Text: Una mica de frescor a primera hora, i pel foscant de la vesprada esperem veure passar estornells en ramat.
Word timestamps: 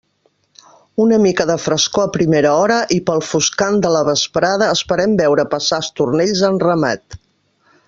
Una 1.03 1.19
mica 1.25 1.45
de 1.49 1.57
frescor 1.65 2.07
a 2.07 2.13
primera 2.15 2.53
hora, 2.61 2.79
i 2.95 2.97
pel 3.09 3.21
foscant 3.33 3.77
de 3.85 3.93
la 3.97 4.01
vesprada 4.09 4.71
esperem 4.79 5.15
veure 5.23 5.47
passar 5.55 5.81
estornells 5.87 6.43
en 6.51 6.59
ramat. 6.69 7.21